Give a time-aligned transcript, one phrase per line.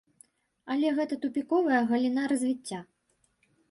[0.75, 2.79] Але гэта тупіковая галіна развіцця.